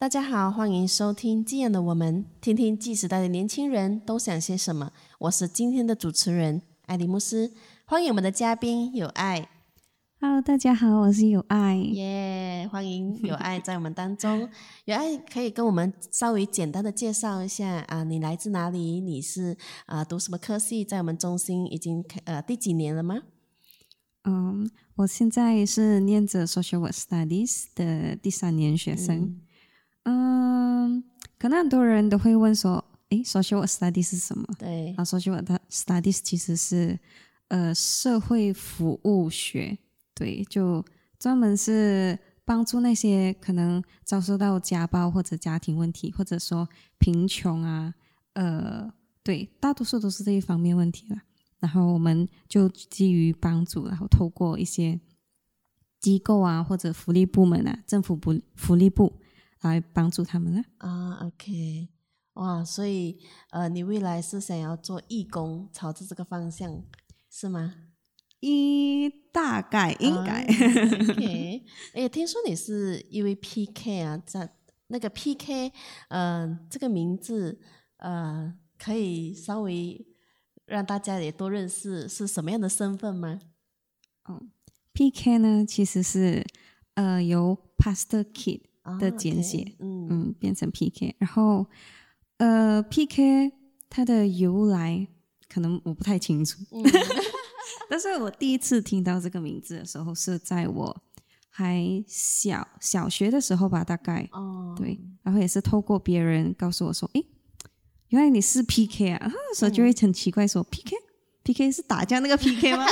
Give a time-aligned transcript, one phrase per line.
[0.00, 4.92] 大家好，欢迎收听《纪言的我们》，听听 G 时代的年轻人都想些什么。
[5.18, 7.52] 我是今天的主持人艾迪姆斯，
[7.84, 9.48] 欢迎我们的嘉宾有爱。
[10.20, 11.74] Hello，大家好，我是有爱。
[11.74, 14.48] 耶欢迎有爱在我们当中。
[14.86, 19.00] 有爱可以跟我们稍微简单的介绍一下啊，你来自哪里？
[19.00, 19.56] 你是
[19.86, 20.84] 啊读什么科系？
[20.84, 23.22] 在我们中心已经呃第几年了吗？
[24.22, 29.16] 嗯，我现在是念着 Social Work Studies 的第三年学生。
[29.16, 29.40] 嗯，
[31.38, 34.44] 可能很多人都会问说，诶 s o c i a l Studies 是什么？
[34.58, 36.98] 对啊，Social Studies 其实是
[37.48, 39.78] 呃社会服务学，
[40.14, 40.84] 对，就
[41.18, 47.94] 专门是帮助那些可能遭受到家暴或者家庭问题，或者说贫穷啊，
[48.32, 48.92] 呃，
[49.22, 51.16] 对，大多数都是这一方面问题了。
[51.60, 55.00] 然后我们就基于帮助，然后透过一些
[56.00, 59.12] 机构啊，或者福利部门啊，政府部福利部
[59.60, 60.62] 来帮助他们呢。
[60.78, 61.88] 啊，OK，
[62.34, 63.18] 哇，所以
[63.50, 66.84] 呃，你未来是想要做义工，朝着这个方向
[67.30, 67.74] 是吗？
[68.40, 70.46] 一大概应该、啊
[71.10, 74.48] OK， 哎，听说你是因为 PK 啊，在
[74.86, 75.72] 那个 PK，
[76.08, 77.60] 呃，这个名字
[77.96, 80.06] 呃，可以稍微
[80.66, 83.40] 让大家也多认识是什么样的身份吗？
[84.28, 84.52] 嗯
[84.92, 86.46] ，PK 呢，其实是
[86.94, 88.67] 呃由 Pastor Kid 啊
[88.98, 91.14] 的简写，嗯嗯，变成 PK。
[91.18, 91.66] 然后
[92.38, 93.52] 呃 PK
[93.90, 95.06] 它的由来
[95.48, 96.82] 可能我不太清楚， 嗯
[97.90, 100.94] 但是我第一次听到这个名字的时候是在我
[101.48, 107.24] 还小小学的时候吧，大概哦，对，然后也是透过别人告诉我说，诶，
[108.08, 110.96] 原来你是 PK 啊，那时候就会很奇怪说、PK
[111.42, 112.84] PK 是打架那个 PK 吗？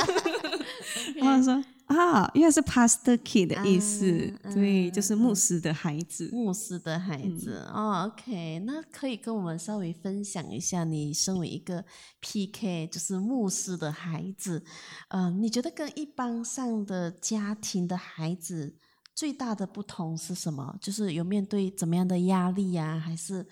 [1.17, 6.29] 然后说啊，原来是 Pastor Kid 的意思，啊对，嗯就是牧师的孩子。
[6.33, 11.85] 牧师的孩子、哦，OK，那可以跟我们稍微分享一下，你身为一个
[12.19, 14.63] PK，就是牧师的孩子，
[15.07, 18.75] 呃，你觉得跟一般上的家庭的孩子
[19.15, 20.75] 最大的不同是什么？
[20.81, 23.45] 就是有面对怎么样的压力呀、还是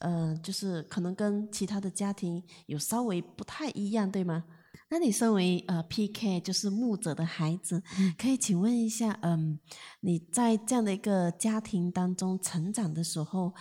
[0.00, 4.44] 呃，就是可能跟其他的家庭有稍微不太一样，对吗？
[4.88, 7.82] 那你身为呃 PK，就是牧者的孩子，
[8.18, 9.58] 可以请问一下，嗯，
[10.00, 13.54] 你在这样的一个家庭当中成长的时候，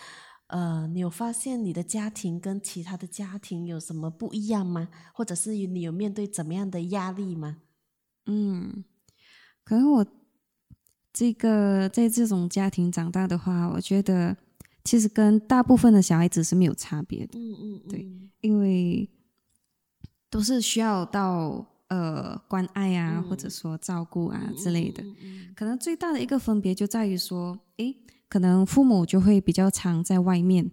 [0.47, 4.90] 呃，你有发现你的家庭跟其他的家庭有什么不一样吗？
[5.14, 7.58] 或者是你有面对怎么样的压力吗？
[8.26, 8.84] 嗯，
[9.64, 10.06] 可能我
[11.14, 14.36] 这个在这种家庭长大的话，我觉得
[14.84, 19.09] 其实跟大部分的小孩子是没有差别的，嗯嗯，对嗯因为
[20.29, 25.03] 都是需要到呃关爱啊，或者说照顾啊之类的。
[25.56, 27.97] 可能最大的一个分别就在于说，诶，
[28.29, 30.69] 可能父母就会比较常在外面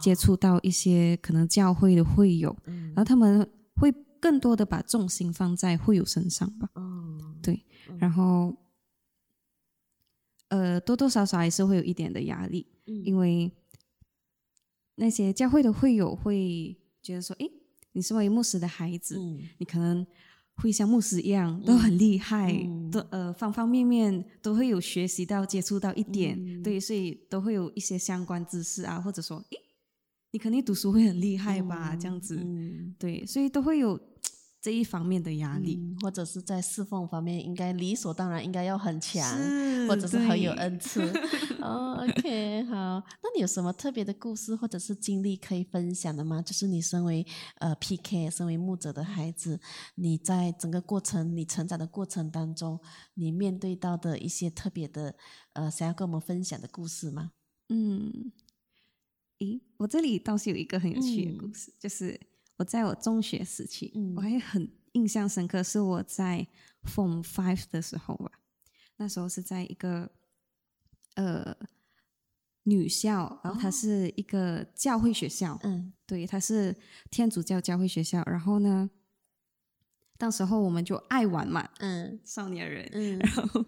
[0.00, 2.86] 接触到一些可能教会的会友，嗯。
[2.88, 6.68] 然后他们会更多的把重心放在会友身上吧。
[6.74, 7.62] 哦，对，
[7.98, 8.54] 然后
[10.48, 13.04] 呃，多多少少还是会有一点的压力，嗯。
[13.04, 13.52] 因为
[14.96, 17.50] 那些教会的会友会觉得说，诶，
[17.94, 19.40] 你身为牧师的孩子，嗯。
[19.58, 20.06] 你可能
[20.56, 22.90] 会像牧师一样都很厉害，嗯。
[22.90, 26.62] 都呃方方面面都会有学习到、接触到一点，嗯。
[26.62, 29.58] 对，所以都会有一些相关知识啊，或者说，诶，
[30.32, 32.94] 你肯定读书会很厉害吧，这样子，嗯。
[32.98, 33.98] 对，所以都会有
[34.64, 35.76] 这一方面的压力。
[35.78, 39.22] 嗯，或者是在侍奉方面，应该理所当然应该要很强，
[39.86, 41.02] 或者是很有恩赐。
[41.60, 42.74] 哦，OK，好，
[43.22, 46.40] 那你有什么特别的故事或者是经历可以分享的吗？
[46.40, 47.26] 就是你身为
[47.56, 49.60] 呃 PK，身为牧者的孩子，
[49.96, 52.80] 你在整个过程，你成长的过程当中，
[53.12, 55.14] 你面对到的一些特别的
[55.52, 57.32] 呃，想要跟我们分享的故事吗？
[57.68, 58.32] 嗯，
[59.40, 62.18] 诶，我这里倒是有一个很有趣的故事，就是
[62.56, 64.14] 我在我中学时期，嗯。
[64.16, 66.46] 我还很印象深刻，是我在
[66.84, 68.30] Form Five 的时候吧，
[68.96, 70.10] 那时候是在一个
[71.14, 71.56] 呃
[72.62, 75.92] 女校，然后它是一个教会学校，嗯。
[76.06, 76.76] 对，它是
[77.10, 78.90] 天主教教会学校，然后呢，
[80.16, 82.20] 当时候我们就爱玩嘛，嗯。
[82.24, 83.18] 少年人，嗯。
[83.18, 83.64] 然后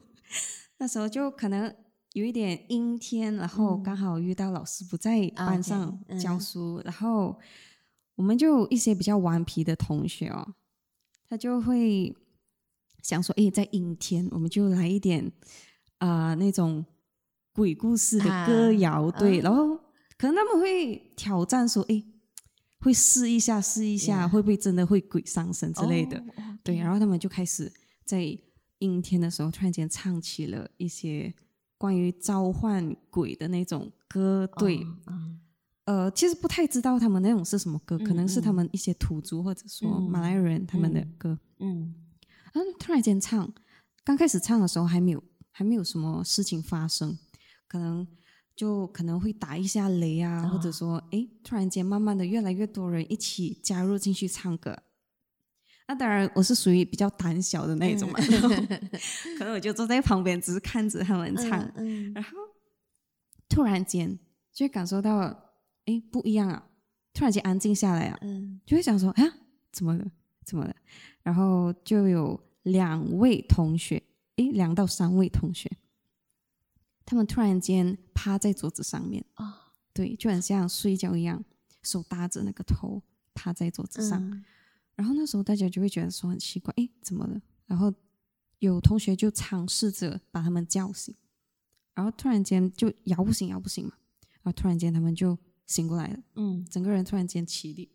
[0.79, 1.75] 那时候就可能
[2.13, 6.21] 有一点阴天，然后刚好遇到老师不在啊班上嗯。
[6.21, 7.39] 教书，然后
[8.17, 10.55] 我们就有一些比较顽皮的同学哦，
[11.29, 12.15] 他就会
[13.03, 15.31] 想说，哎，在阴天，我们就来一点
[15.99, 16.85] 啊、那种
[17.53, 19.77] 鬼故事的歌啊谣，对，啊然后
[20.19, 22.03] 可能他们会挑战说，哎，
[22.81, 26.23] 会试一下，试一下会不会真的会鬼上身之类的。
[26.63, 27.73] 对，然后他们就开始
[28.05, 28.37] 在
[28.79, 31.33] 阴天的时候，突然间唱起了一些
[31.79, 35.41] 关于召唤鬼的那种歌，对，嗯
[35.87, 41.39] 呃，其实不太知道他们那种是什么歌，可能是他们一些土族或者说嗯马来人他们的歌。
[41.59, 41.95] 嗯。
[42.55, 43.53] 嗯，突然间唱，
[44.05, 47.19] 刚开始唱的时候还没有还没有什么事情发生，
[47.69, 48.07] 可能
[48.55, 54.77] 就可能会打一下雷啊，或者说哎，突然间慢慢的越来越多人一起加入进去唱歌。
[55.87, 58.19] 那当然，我是属于比较胆小的那一种嘛，
[59.39, 62.13] 可能我就坐在旁边，只是看着他们唱，嗯。
[62.13, 62.31] 然后
[63.49, 64.19] 突然间
[64.53, 65.46] 就感受到，
[65.87, 66.69] 诶，不一样啊！
[67.13, 69.23] 突然间安静下来啊，嗯就会想说啊，
[69.73, 70.07] 怎么了？
[70.45, 70.77] 怎么了？
[71.23, 74.03] 然后就有两位同学，
[74.37, 75.71] 诶，两到三位同学，
[77.05, 81.43] 他们突然间趴在桌子上面，啊对，就很像睡觉一样，
[81.83, 83.03] 手搭着那个头
[83.35, 84.23] 趴在桌子上。
[84.31, 84.45] 嗯
[84.97, 87.39] 然后那时候大家就会觉得说很奇怪，诶，怎么了？
[87.67, 87.93] 然后
[88.61, 91.15] 有同学就尝试着把他们叫醒，
[91.93, 93.93] 然后突然间就摇不醒，摇不醒嘛，
[94.41, 95.37] 然后突然间他们就
[95.67, 96.19] 醒过来了。
[96.37, 96.65] 嗯。
[96.71, 97.91] 整个人突然间起立，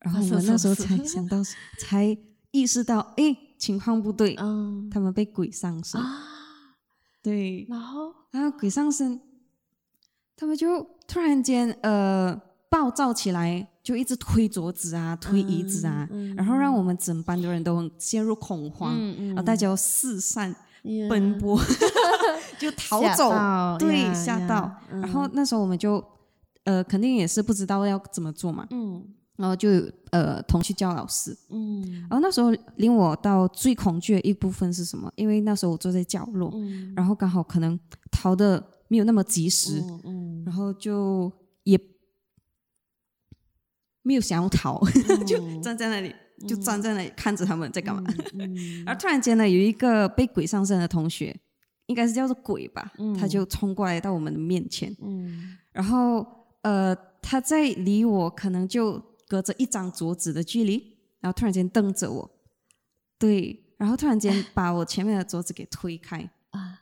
[0.00, 1.42] 然后我们那时候才想到，
[1.78, 2.16] 才
[2.50, 4.88] 意识到，哎，情况不对，嗯。
[4.90, 6.00] 他们被鬼上身。
[6.00, 6.24] 啊，
[7.22, 8.14] 对，然后？
[8.30, 9.20] 然后鬼上身，
[10.34, 12.34] 他们就突然间呃
[12.70, 19.26] 暴躁起来，就一直推桌子啊，推椅子啊，嗯嗯然后让我们整班的人都陷入恐慌，嗯嗯。
[19.28, 20.56] 然后大家要四散呀
[21.08, 21.58] 奔波，
[22.58, 23.30] 就逃走，
[23.78, 24.70] 对，吓到。
[24.90, 26.02] 嗯然后那时候我们就
[26.64, 29.04] 呃肯定也是不知道要怎么做嘛，嗯。
[29.36, 29.68] 然后就
[30.10, 31.36] 呃同去叫老师。
[31.50, 32.00] 嗯。
[32.02, 35.10] 然后那时候令我到最恐惧的一部分是什么？
[35.16, 36.92] 因为那时候我坐在角落，嗯。
[36.96, 37.78] 然后刚好可能
[38.10, 41.32] 逃的没有那么及时，嗯嗯然后就
[41.64, 41.80] 也
[44.02, 44.80] 没有想要逃，
[45.26, 46.14] 就站在那里，
[46.46, 48.02] 就站在那里看着他们在干嘛。
[48.34, 51.34] 嗯 然后突然间呢，有一个被鬼上身的同学，
[51.86, 55.56] 应该是叫做鬼吧，他就冲过来到我们的面前，嗯。
[55.72, 56.26] 然后
[56.62, 62.30] 呃，他在离我可能就隔着一张桌子的距离，然后突然间瞪着我，
[63.18, 66.80] 对，然后突然间 把我前面的桌子给推开，啊。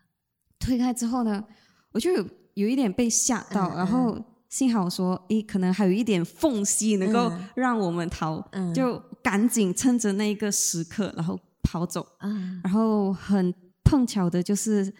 [0.58, 1.44] 推开之后呢，
[1.92, 7.48] 我就有有一点被吓到，嗯然后幸好说，诶，可能还有一点缝隙能够嗯。
[7.56, 8.74] 让我们逃，嗯。
[8.74, 12.06] 就赶紧趁着那一个时刻，然后跑走。
[12.18, 12.28] 啊
[12.62, 13.54] 然后很
[13.84, 14.92] 碰巧的就是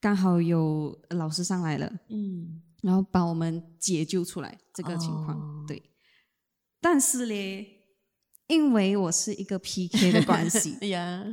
[0.00, 2.60] 刚好有老师上来了，嗯。
[2.82, 5.36] 然后把我们解救出来这个情况。
[5.38, 5.64] 哦。
[5.66, 5.82] 对，
[6.80, 7.66] 但是嘞，
[8.48, 11.24] 因为我是一个 PK 的关系， 呀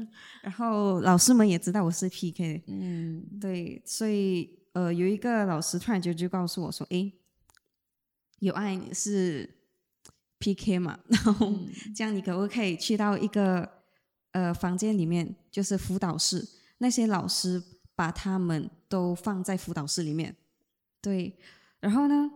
[0.42, 3.25] 然后老师们也知道我是 PK，嗯。
[3.42, 7.13] 对，所以呃，有一个老师突然间就告诉我说：“诶，
[8.39, 9.50] 有爱你是
[10.39, 13.68] PK 嘛，然后嗯这样你可不可以去到一个
[14.31, 16.48] 呃房间里面，就是辅导室，
[16.78, 17.63] 那些老师
[17.95, 20.36] 把他们都放在辅导室里面，
[21.01, 21.38] 对，
[21.80, 22.30] 然后呢，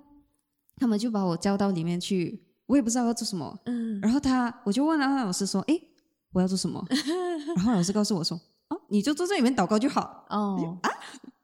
[0.78, 4.00] 他们就把我叫到里面去，我也不知道要做什么，嗯。
[4.02, 5.80] 然后他我就问了那老师说：诶，
[6.32, 6.84] 我要做什么？
[7.56, 8.36] 然后老师告诉我说：
[8.70, 10.80] 哦，你就坐在里面祷告就好。”哦。
[10.82, 10.90] 啊？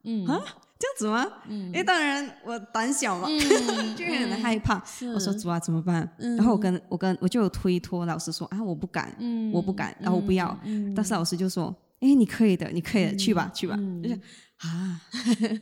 [0.03, 0.25] 嗯。
[0.25, 0.43] 啊
[0.79, 1.41] 这样子吗？
[1.47, 1.65] 嗯。
[1.67, 3.39] 因为当然我胆小嘛，嗯。
[3.95, 4.83] 就有点害怕。
[4.85, 5.07] 是。
[5.13, 6.07] 我说主啊，怎么办？
[6.19, 6.35] 嗯。
[6.35, 9.51] 然后我跟我跟我就有推脱老师说啊，我不敢，嗯。
[9.51, 10.57] 我不敢，然后我不要。
[10.63, 10.93] 嗯。
[10.93, 13.75] 但是老师就说，哎，你可以的，你可以的，去吧，去吧。
[13.77, 14.03] 嗯。
[14.03, 14.19] 就是
[14.57, 15.01] 啊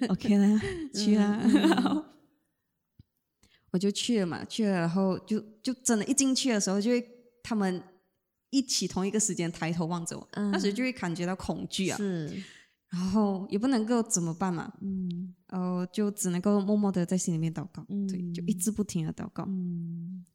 [0.09, 0.61] ，OK 啦，
[0.93, 1.39] 去啦。
[1.43, 1.53] 嗯。
[1.53, 2.03] 然后
[3.71, 7.05] 我就去了嘛，去了，然后就就真的，一进去的时候，就会
[7.43, 7.81] 他们
[8.49, 10.49] 一起同一个时间抬头望着我，嗯。
[10.51, 12.41] 那时就会感觉到恐惧啊，是
[12.89, 15.33] 然后也不能够怎么办嘛，嗯。
[15.47, 20.25] 呃就只能够默默的在心里面祷告，嗯对，就一直不停的祷告，嗯。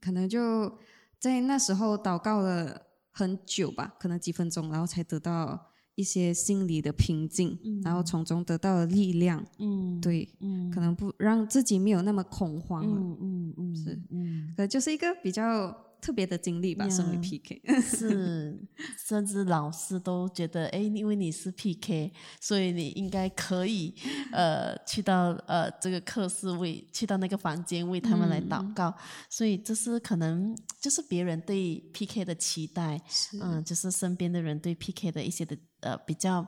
[0.00, 0.78] 可能就
[1.18, 8.02] 在那时候祷告了很久吧，可能几分钟，然后才得到一些心理的平静，然后。
[8.02, 10.70] 从中得到了力量，嗯对，嗯。
[10.70, 14.54] 可能不让自己没有那么恐慌了，嗯嗯嗯是嗯。
[14.56, 18.58] 可就是一个比较特别的经历吧，身为 PK，是，
[18.98, 23.94] 甚至老师都觉得，哎，因为你是 PK，所以你应该可以，
[24.32, 28.92] 呃，去到呃这个课室为去到那个房间为他们来祷告，
[29.30, 33.00] 所以这是可能就是别人对 PK 的期待，
[33.40, 36.44] 嗯，就是身边的人对 PK 的一些的呃比较。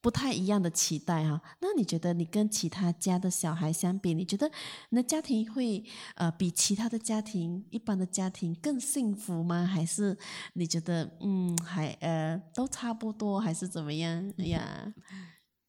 [0.00, 4.48] 不太一样的期待哈、那你觉得你跟其他家的小孩相比，你觉得
[4.90, 9.66] 你的家庭会呃比其他的家庭、一般的家庭更幸福吗？
[9.66, 10.16] 还是
[10.52, 14.94] 你觉得嗯还呃都差不多，还是怎么样哎呀？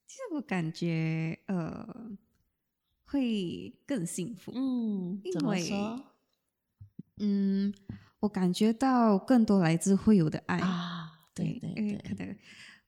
[0.08, 1.88] 其实我感觉呃
[3.06, 6.00] 会更幸福，嗯，因怎么为说
[7.18, 7.74] 嗯，
[8.20, 10.60] 我感觉到更多来自会有的爱。
[10.60, 10.99] 啊？
[11.44, 12.36] 对对可，能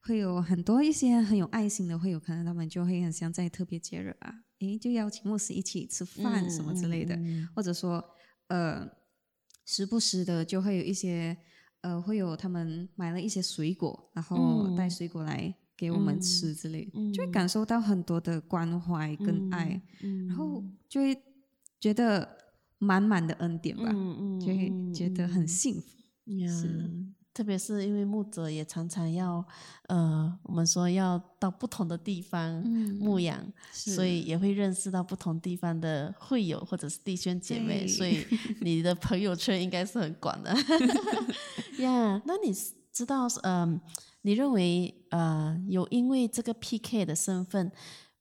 [0.01, 7.15] 会有很多一些很有爱心的会有，可能他们就会很像在特别节日啊，诶，就邀请牧师一起吃饭什么之类的，
[7.55, 8.03] 或者说
[8.47, 8.89] 呃，
[9.65, 11.37] 时不时的就会有一些
[11.81, 19.81] 呃，会有他们买了一些水果，然后带水果来给我们吃之类，就会感受到很多的关怀跟爱，
[20.27, 21.15] 然后就会
[21.79, 22.27] 觉得
[22.79, 23.91] 满满的恩典吧，
[24.39, 25.87] 就会觉得很幸福，
[26.47, 26.89] 是。
[27.41, 29.43] 特别是因为牧者也常常要，
[29.87, 32.61] 呃，我们说要到不同的地方
[32.99, 38.23] 牧养，所以也会认识到不同地方的会友或者是弟兄姐妹，所以
[38.59, 40.55] 你的朋友圈应该是很广的。
[41.81, 42.53] 呀，那你
[42.93, 43.81] 知道，嗯，
[44.21, 47.71] 你认为，呃，有因为这个 PK 的身份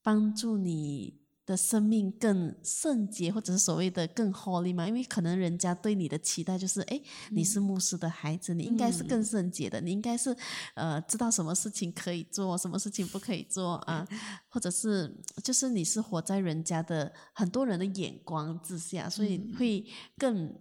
[0.03, 1.20] 帮助你？
[1.51, 4.87] 的生命更圣洁，或者是所谓的更 holy 嘛？
[4.87, 7.03] 因为可能人家对你的期待就是，哎，
[7.33, 10.37] 你是牧师的孩子，你应该是更圣洁的，你应该是
[10.75, 14.07] 呃知道什么事情可以做，什么事情不可以做啊？
[14.49, 19.85] 或者是就是你是活在人家的很多人的眼光之下，所以会
[20.17, 20.57] 更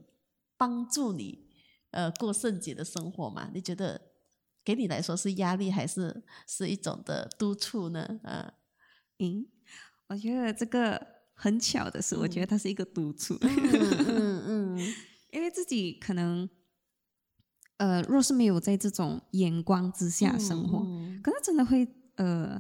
[0.58, 1.48] 帮助你
[1.92, 3.52] 呃过圣洁的生活嘛？
[3.54, 4.02] 你觉得
[4.66, 8.20] 给你来说是压力，还是是一种的督促呢？
[8.24, 8.56] 啊，
[9.20, 9.46] 嗯。
[10.10, 11.00] 我觉得这个
[11.34, 13.38] 很巧的是，我觉得它是一个督促。
[13.42, 14.94] 嗯嗯，
[15.32, 16.50] 因为自己可能，
[17.78, 20.80] 呃，若是没有在这种眼光之下生活，
[21.24, 22.60] 可能真的会呃，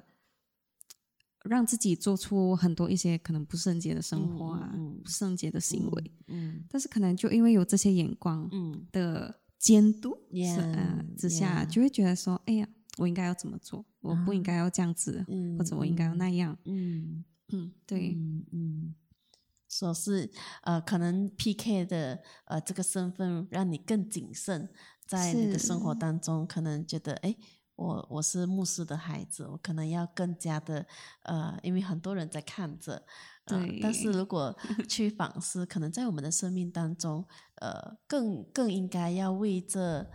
[1.44, 4.72] 让自己做出很多一些可能不圣洁的生活啊，
[5.04, 6.12] 不圣洁的行为。
[6.28, 8.48] 嗯，但是可能就因为有这些眼光
[8.92, 10.16] 的监督
[11.18, 13.84] 之下，就会觉得说，哎呀，我应该要怎么做？
[14.02, 15.26] 我不应该要这样子，
[15.58, 16.56] 或者我应该要那样。
[16.66, 17.26] 嗯。
[17.52, 18.96] 嗯，对，嗯嗯，
[19.68, 20.30] 说是
[20.64, 24.70] 呃，可能 PK 的呃这个身份让你更谨慎，
[25.08, 27.36] 在你的生活当中，可能觉得哎，
[27.76, 30.86] 我我是牧师的孩子，我可能要更加的
[31.24, 33.06] 呃，因为很多人在看着，
[33.46, 33.80] 对。
[33.82, 34.56] 但是如果
[34.88, 37.26] 去反思，可能在我们的生命当中，
[37.56, 40.10] 呃，更更应该要为这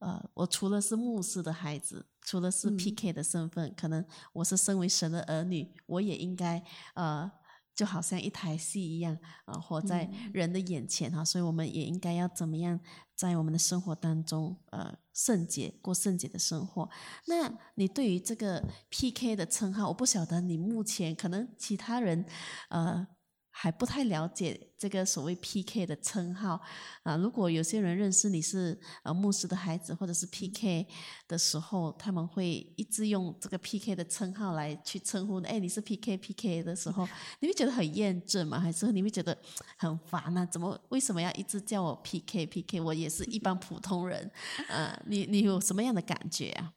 [0.00, 2.06] 呃，我除了是牧师的孩子。
[2.30, 6.62] 除了是 PK 的身份，可能我是身为神的儿女，我也应该
[6.94, 7.28] 呃，
[7.74, 11.24] 就好像一台戏一样啊，活在人的眼前哈。
[11.24, 12.78] 所以我们也应该要怎么样，
[13.16, 16.88] 在我们的生活当中呃，圣洁过圣洁的生活。
[17.26, 22.24] 那你对于这个 PK 的称号，我不晓得你目前可能其他人
[22.68, 23.08] 呃。
[23.50, 26.60] 还不太了解这个所谓 PK 的称号
[27.02, 27.16] 啊！
[27.16, 30.86] 如果有些人认识你是呃牧师的孩子，或者是 PK
[31.28, 35.40] 的时候，他们会一直用这个 PK 的称号来去称呼。
[35.42, 37.06] 哎，你是 PK PK 的时候，
[37.40, 38.58] 你会觉得很厌倦吗？
[38.58, 39.36] 还是你会觉得
[39.76, 40.48] 很烦呢？
[40.50, 42.80] 怎么为什么要一直叫我 PK PK？
[42.80, 44.30] 我也是一般普通人
[44.68, 45.02] 啊！
[45.06, 46.72] 你你有什么样的感觉啊？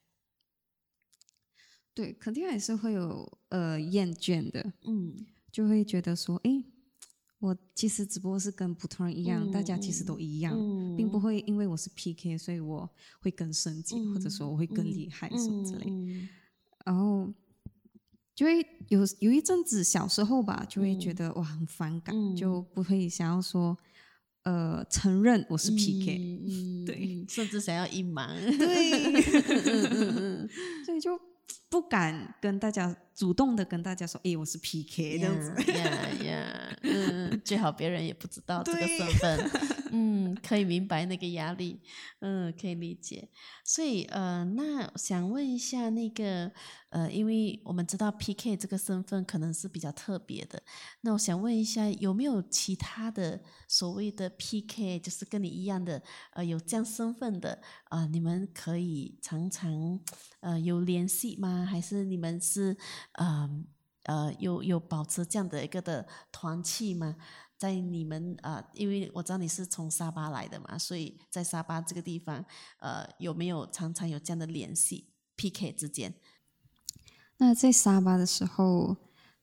[1.93, 6.65] 对，肯定还是会有呃厌倦的，嗯，就会觉得说，哎。
[7.39, 10.57] 我其实只不过是跟普通人一样，大家其实都一样，
[10.95, 15.91] 并不会因为我是 PK，所以我会更升级，或者说我会更厉害什么之类。
[16.85, 17.33] 然后
[18.33, 23.77] 就会有有一阵子小时候吧，就会觉得哇很反感，就不会想要说
[24.43, 29.21] 呃承认我是 PK，对，甚至想要隐瞒，对，
[30.85, 31.19] 所以就。
[31.69, 39.51] 不敢跟大家主动的跟大家说，哎，我是 PK 这样子，呀呀，嗯，最好别人也不知道这个身份，
[39.91, 41.79] 嗯，可以明白那个压力，
[42.19, 43.29] 嗯，可以理解。
[43.63, 46.51] 所以，呃，那想问一下那个，
[46.89, 50.61] 呃，因为我们知道 PK 这个身份可能是比较特别的，
[51.01, 56.01] 那我想问一下，有没有其他的所谓的 PK，就是跟你一样的，
[56.33, 59.99] 呃，有这样身份的，啊，你们可以常常，
[60.41, 61.65] 呃，有联系吗？
[61.69, 62.75] 还是你们是
[63.13, 63.49] 呃
[64.03, 67.15] 呃有有保持这样的一个的团契吗？
[67.55, 72.43] 在你们啊，因为我知道你是从沙巴来的嘛，所以在沙巴这个地方，
[72.79, 75.07] 呃，有没有常常有这样的联系
[75.37, 76.13] ？PK 之间？
[77.37, 78.97] 那在沙巴的时候，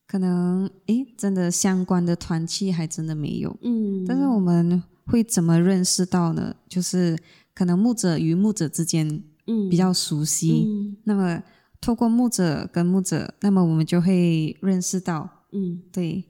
[0.07, 3.57] 可能诶，真的相关的团契还真的没有。
[3.63, 6.55] 嗯，但是我们会怎么认识到呢？
[6.69, 7.19] 就是
[7.55, 10.69] 可能牧者与牧者之间，嗯，比较熟悉，
[11.05, 11.43] 那么。
[11.81, 16.25] 透过牧者跟牧者，那么我们就会认识到，嗯，对。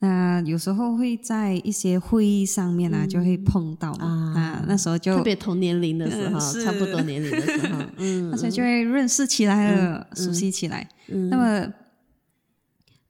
[0.00, 10.86] 那有时候会在一些会议上面啊，就会碰到啊，那时候就特别同年龄的时候，差不多年龄的时候， 嗯，所以就会认识起来了，熟悉起来。
[11.30, 11.72] 那么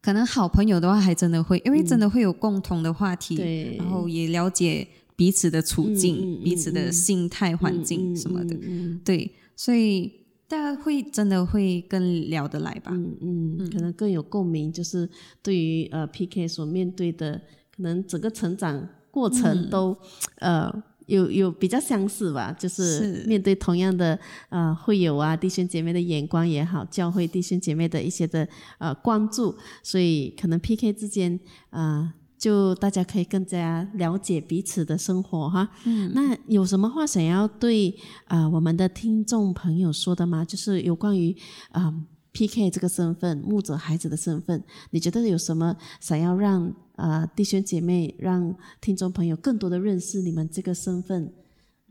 [0.00, 4.86] 可能好朋友的话，还真的会，因为真的会有共同的话题，然后也了解
[5.16, 8.56] 彼此的处境、彼此的心态、环境什么的，
[9.04, 10.23] 对，所以。
[10.46, 12.90] 大家会真的会更聊得来吧？
[12.92, 13.16] 嗯
[13.58, 15.08] 嗯，可能更有共鸣，就是
[15.42, 17.40] 对于呃 PK 所面对的，
[17.74, 19.96] 可能整个成长过程都
[20.40, 20.70] 呃
[21.06, 24.18] 有有比较相似吧，就是是面对同样的
[24.50, 28.46] 呃会友啊弟兄姐妹的眼光也好，教会弟兄姐妹的一些的
[28.78, 32.12] 呃关注，所以可能 PK 之间呃。
[32.44, 37.88] 就大家可以更加了解彼此的生活哈，嗯，那有什么话想要对
[38.26, 40.44] 啊、呃我们的听众朋友说的吗？
[40.44, 41.34] 就是有关于
[41.70, 41.90] 啊、
[42.32, 51.32] PK 这个身份，牧者孩子的身份，你觉得有什么想要让呃弟兄姐妹、让听众朋友更多的认识你们这个身份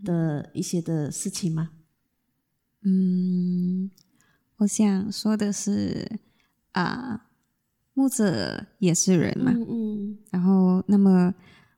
[0.05, 1.71] 的一些的事情吗？
[2.83, 3.89] 嗯，
[4.57, 6.19] 我想说的是
[6.73, 7.25] 啊，
[7.95, 9.73] 牧者也是人嘛，嗯嗯
[10.33, 11.31] 然后那么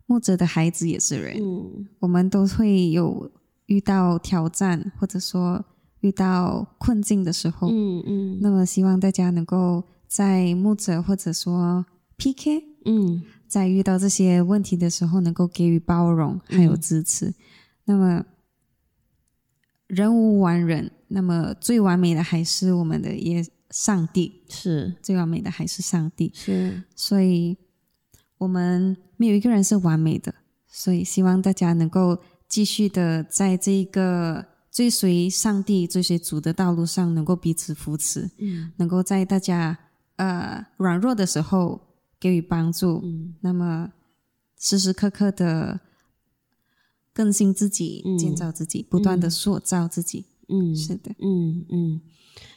[0.06, 3.30] 牧者的孩子也是人，嗯我们都会有
[3.66, 5.66] 遇到挑战，或者说
[6.00, 7.68] 遇到困境的时候。
[7.70, 11.86] 嗯嗯那么希望大家能够在牧者或者说
[12.16, 17.34] PK 嗯在遇到这些问题的时候，能够给予包容还有支持。
[17.84, 18.24] 那么
[19.88, 26.32] 人无完人，那么最完美的还是我们的耶上帝，是最完美的还是上帝。
[26.34, 27.58] 是所以
[28.38, 30.34] 我们没有一个人是完美的，
[30.68, 38.72] 所以希望大家能够继续的在这一个追随上帝、追随主的道路上，能够彼此扶持，嗯。
[38.78, 39.78] 能够在大家
[40.18, 41.82] 呃软弱的时候
[42.20, 43.36] 给予帮助，嗯。
[43.42, 43.94] 那么
[44.60, 45.80] 时时刻刻的
[47.14, 48.18] 更新自己、嗯。
[48.18, 50.20] 建造自己，不断的塑造自己。
[50.20, 50.35] 嗯
[50.76, 52.02] 是的，嗯嗯，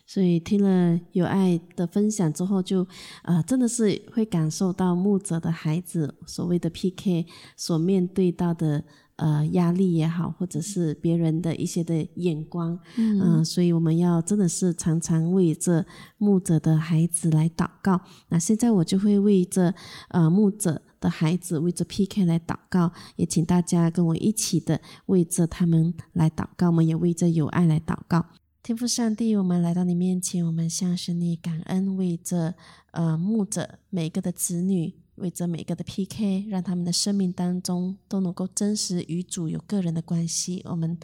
[0.07, 2.87] 所以听了有爱的分享之后就，
[3.23, 7.26] 呃，真的是会感受到牧者的孩子所谓的 PK
[7.57, 8.85] 所面对到的
[9.16, 15.85] 呃压力也好，或者是别人的一些的眼光，嗯、所以我们要真的是常常为这
[16.18, 18.00] 牧者的孩子来祷告。
[18.28, 19.73] 那现在我就会为这
[20.09, 20.83] 呃牧者。
[21.00, 28.26] 的孩子为着 PK 来祷告，也请大家跟我一起的为着他们来祷告，我们也为着有爱来祷告。
[28.62, 32.54] 天父上帝，我们来到你面前，我们向神你感恩，为着
[32.90, 40.62] 呃牧者每个的子女，为着每个的 PK，让他们的生命当中都能够真实与主有个人的关系。
[40.66, 40.98] 我们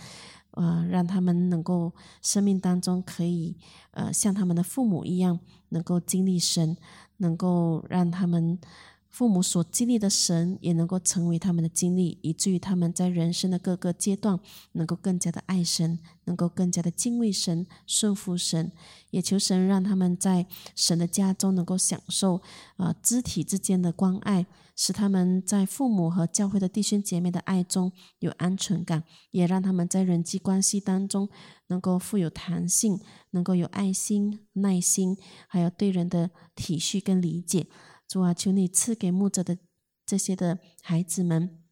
[0.51, 3.57] 呃让他们能够生命当中可以
[3.93, 5.39] 呃像他们的父母一样，
[5.71, 6.77] 能够经历神，
[7.19, 8.59] 能够让他们。
[9.15, 14.41] 父母所经历的神，也能够成为他们的经历，以至于他们在人生的各个阶段，
[14.73, 18.73] 能够更加的爱神，能够更加的敬畏神、顺服神。
[19.11, 22.43] 也求神让他们在神的家中能够享受
[22.77, 31.29] 呃肢体之间的关爱，使他们在父母和教会的弟兄姐妹的爱中有安全感，也让他们在人际关系当中
[31.69, 32.99] 能够富有弹性，
[33.31, 37.69] 能够有爱心、耐心，还有对人的体恤跟理解。
[38.09, 39.59] 主啊，求你赐给牧者的
[40.07, 41.63] 这些的孩子们，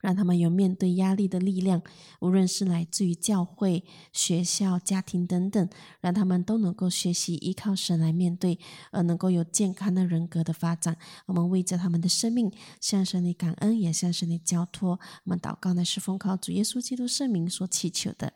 [0.00, 1.82] 让他们有面对压力的力量，
[2.20, 5.68] 无论是来自于教会、学校、家庭等等，
[6.00, 8.58] 让他们都能够学习依靠神来面对，
[8.90, 10.96] 而能够有健康的人格的发展。
[11.26, 14.98] 我们为着他们的生命向神你感恩，也向神你交托。
[15.24, 18.32] 我们祷告呢，是奉靠主耶稣基督圣名所祈求的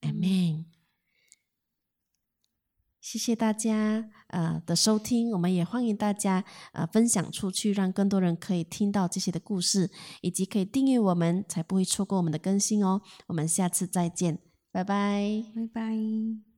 [0.00, 0.64] ，Amen。
[3.04, 9.90] 谢谢大家呃的收听，我们也欢迎大家呃分享出去，让更多人可以听到这些的故事，
[10.22, 13.02] 以及可以订阅我们，才不会错过我们的更新哦。
[13.26, 14.38] 我们下次再见，
[14.72, 15.44] 拜拜。
[15.54, 16.53] 拜拜。